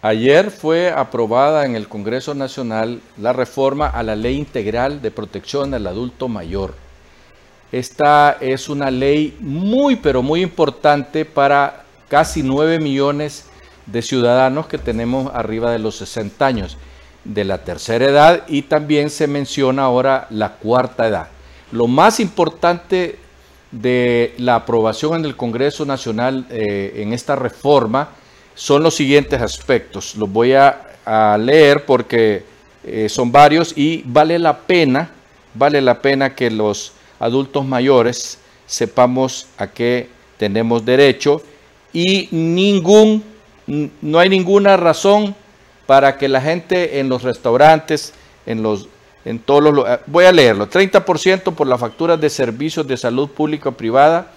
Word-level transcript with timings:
Ayer 0.00 0.52
fue 0.52 0.92
aprobada 0.92 1.66
en 1.66 1.74
el 1.74 1.88
Congreso 1.88 2.32
Nacional 2.32 3.00
la 3.16 3.32
reforma 3.32 3.88
a 3.88 4.04
la 4.04 4.14
Ley 4.14 4.36
Integral 4.36 5.02
de 5.02 5.10
Protección 5.10 5.74
al 5.74 5.88
Adulto 5.88 6.28
Mayor. 6.28 6.74
Esta 7.72 8.36
es 8.40 8.68
una 8.68 8.92
ley 8.92 9.36
muy, 9.40 9.96
pero 9.96 10.22
muy 10.22 10.40
importante 10.40 11.24
para 11.24 11.82
casi 12.08 12.44
9 12.44 12.78
millones 12.78 13.46
de 13.86 14.00
ciudadanos 14.00 14.68
que 14.68 14.78
tenemos 14.78 15.34
arriba 15.34 15.72
de 15.72 15.80
los 15.80 15.96
60 15.96 16.46
años, 16.46 16.76
de 17.24 17.44
la 17.44 17.64
tercera 17.64 18.06
edad 18.06 18.44
y 18.46 18.62
también 18.62 19.10
se 19.10 19.26
menciona 19.26 19.82
ahora 19.82 20.28
la 20.30 20.52
cuarta 20.54 21.08
edad. 21.08 21.26
Lo 21.72 21.88
más 21.88 22.20
importante 22.20 23.18
de 23.72 24.32
la 24.38 24.54
aprobación 24.54 25.16
en 25.16 25.24
el 25.24 25.34
Congreso 25.34 25.84
Nacional 25.84 26.46
eh, 26.50 27.02
en 27.02 27.12
esta 27.12 27.34
reforma 27.34 28.10
son 28.58 28.82
los 28.82 28.96
siguientes 28.96 29.40
aspectos. 29.40 30.16
Los 30.16 30.30
voy 30.30 30.52
a, 30.52 30.84
leer 31.38 31.86
porque 31.86 32.44
eh, 32.84 33.08
son 33.08 33.32
varios 33.32 33.72
y 33.74 34.02
vale 34.04 34.38
la 34.38 34.58
pena, 34.58 35.10
vale 35.54 35.80
la 35.80 36.02
pena 36.02 36.34
que 36.34 36.50
los 36.50 36.92
adultos 37.18 37.64
mayores 37.64 38.38
sepamos 38.66 39.46
a 39.56 39.68
qué 39.68 40.10
tenemos 40.36 40.84
derecho 40.84 41.40
y 41.94 42.28
ningún, 42.30 43.24
no 44.02 44.18
hay 44.18 44.28
ninguna 44.28 44.76
razón 44.76 45.34
para 45.86 46.18
que 46.18 46.28
la 46.28 46.42
gente 46.42 47.00
en 47.00 47.08
los 47.08 47.22
restaurantes, 47.22 48.12
en 48.44 48.62
los 48.62 48.88
en 49.24 49.38
todos 49.38 49.62
los 49.62 49.86
voy 50.06 50.26
a 50.26 50.32
leerlo, 50.32 50.68
30% 50.68 51.54
por 51.54 51.66
las 51.66 51.80
facturas 51.80 52.20
de 52.20 52.28
servicios 52.28 52.86
de 52.86 52.98
salud 52.98 53.30
pública 53.30 53.70
o 53.70 53.72
privada, 53.72 54.30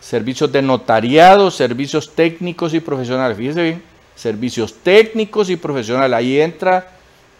servicios 0.00 0.50
de 0.50 0.62
notariado, 0.62 1.50
servicios 1.50 2.14
técnicos 2.14 2.74
y 2.74 2.80
profesionales. 2.80 3.36
Fíjese 3.36 3.62
bien, 3.62 3.82
servicios 4.16 4.74
técnicos 4.82 5.50
y 5.50 5.56
profesionales. 5.56 6.16
Ahí 6.16 6.40
entra 6.40 6.88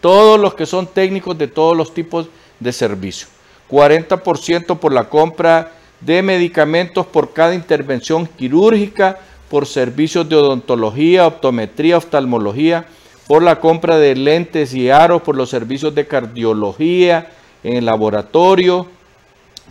todos 0.01 0.39
los 0.39 0.55
que 0.55 0.67
son 0.67 0.87
técnicos 0.87 1.37
de 1.37 1.49
todos 1.49 1.77
los 1.77 1.93
tipos 1.93 2.29
de 2.59 2.73
servicio. 2.73 3.29
40% 3.71 4.79
por 4.79 4.93
la 4.93 5.09
compra 5.09 5.73
de 6.01 6.23
medicamentos 6.23 7.07
por 7.07 7.33
cada 7.33 7.55
intervención 7.55 8.27
quirúrgica, 8.27 9.19
por 9.49 9.67
servicios 9.67 10.29
de 10.29 10.37
odontología, 10.37 11.27
optometría, 11.27 11.99
oftalmología, 11.99 12.87
por 13.27 13.43
la 13.43 13.61
compra 13.61 13.99
de 13.99 14.15
lentes 14.17 14.75
y 14.75 14.91
aros, 14.91 15.23
por 15.23 15.37
los 15.37 15.51
servicios 15.51 15.95
de 15.95 16.07
cardiología 16.07 17.31
en 17.63 17.77
el 17.77 17.85
laboratorio, 17.85 18.87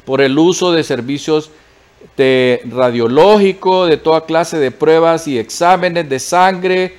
por 0.06 0.22
el 0.22 0.38
uso 0.38 0.72
de 0.72 0.84
servicios 0.84 1.50
de 2.17 2.61
radiológico, 2.66 3.86
de 3.86 3.97
toda 3.97 4.25
clase 4.25 4.58
de 4.58 4.72
pruebas 4.72 5.28
y 5.28 5.39
exámenes 5.39 6.09
de 6.09 6.19
sangre, 6.19 6.95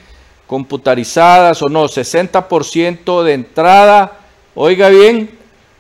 computarizadas 0.46 1.62
o 1.62 1.68
no, 1.68 1.84
60% 1.84 3.22
de 3.22 3.32
entrada, 3.34 4.18
oiga 4.54 4.88
bien, 4.88 5.30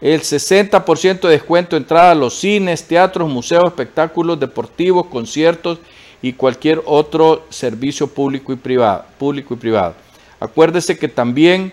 el 0.00 0.20
60% 0.20 1.20
de 1.20 1.28
descuento 1.28 1.76
de 1.76 1.82
entrada 1.82 2.12
a 2.12 2.14
los 2.14 2.38
cines, 2.38 2.84
teatros, 2.84 3.28
museos, 3.28 3.66
espectáculos 3.66 4.40
deportivos, 4.40 5.06
conciertos 5.06 5.78
y 6.22 6.32
cualquier 6.32 6.82
otro 6.86 7.46
servicio 7.50 8.06
público 8.06 8.52
y 8.52 8.56
privado. 8.56 9.04
Público 9.18 9.54
y 9.54 9.56
privado. 9.56 9.94
Acuérdese 10.38 10.98
que 10.98 11.08
también 11.08 11.72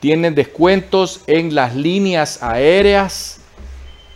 tienen 0.00 0.34
descuentos 0.34 1.22
en 1.26 1.54
las 1.54 1.74
líneas 1.74 2.42
aéreas, 2.42 3.40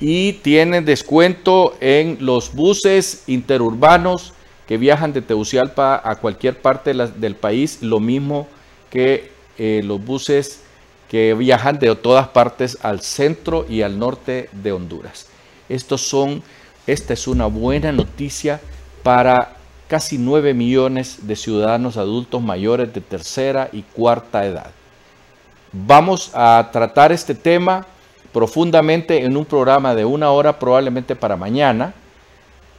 y 0.01 0.35
tienen 0.35 0.85
descuento 0.85 1.77
en 1.81 2.19
los 2.21 2.55
buses 2.55 3.25
interurbanos 3.27 4.33
que 4.67 4.77
viajan 4.77 5.13
de 5.13 5.23
Tegucigalpa 5.23 6.01
a 6.05 6.17
cualquier 6.17 6.61
parte 6.61 6.93
del 6.95 7.35
país, 7.35 7.79
lo 7.83 8.01
mismo 8.01 8.47
que 8.91 9.33
eh, 9.57 9.81
los 9.85 10.05
buses 10.05 10.61
que 11.09 11.35
viajan 11.35 11.79
de 11.79 11.95
todas 11.97 12.29
partes 12.29 12.79
al 12.83 13.01
centro 13.01 13.67
y 13.69 13.83
al 13.83 13.99
norte 13.99 14.51
de 14.53 14.73
Honduras. 14.73 15.27
Estos 15.69 16.03
son, 16.03 16.43
esta 16.87 17.15
es 17.15 17.27
una 17.27 17.47
buena 17.47 17.93
noticia 17.93 18.61
para 19.03 19.57
casi 19.89 20.19
9 20.19 20.53
millones 20.53 21.27
de 21.27 21.35
ciudadanos 21.35 21.97
adultos 21.97 22.43
mayores 22.43 22.93
de 22.93 23.01
tercera 23.01 23.71
y 23.73 23.83
cuarta 23.83 24.45
edad. 24.45 24.71
Vamos 25.73 26.31
a 26.35 26.69
tratar 26.73 27.11
este 27.11 27.35
tema 27.35 27.87
profundamente 28.33 29.25
en 29.25 29.37
un 29.37 29.45
programa 29.45 29.95
de 29.95 30.05
una 30.05 30.31
hora 30.31 30.59
probablemente 30.59 31.17
para 31.17 31.37
mañana. 31.37 31.95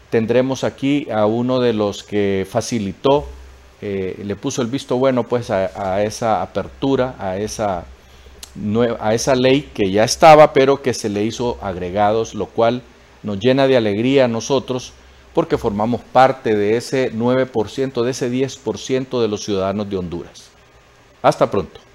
Tendremos 0.10 0.64
aquí 0.64 1.08
a 1.12 1.26
uno 1.26 1.60
de 1.60 1.74
los 1.74 2.04
que 2.04 2.48
facilitó, 2.50 3.26
eh, 3.82 4.20
le 4.24 4.36
puso 4.36 4.62
el 4.62 4.68
visto 4.68 4.98
bueno 4.98 5.24
pues 5.24 5.50
a, 5.52 6.04
esa 6.04 6.42
apertura, 6.42 7.16
a 7.20 7.38
esa, 7.38 7.86
a 9.00 9.14
esa 9.14 9.36
ley 9.36 9.70
que 9.74 9.92
ya 9.92 10.04
estaba, 10.04 10.54
pero 10.54 10.82
que 10.82 10.94
se 10.94 11.10
le 11.10 11.24
hizo 11.24 11.58
agregados, 11.62 12.34
lo 12.34 12.48
cual 12.48 12.82
nos 13.24 13.40
llena 13.40 13.68
de 13.68 13.78
alegría 13.78 14.26
a 14.26 14.28
nosotros 14.28 14.94
porque 15.34 15.58
formamos 15.58 16.02
parte 16.02 16.56
de 16.56 16.76
ese 16.76 17.14
9%, 17.14 18.04
de 18.04 18.12
ese 18.12 18.32
10% 18.32 19.22
de 19.22 19.28
los 19.28 19.44
ciudadanos 19.44 19.90
de 19.90 19.98
Honduras. 19.98 20.50
Hasta 21.22 21.50
pronto. 21.50 21.89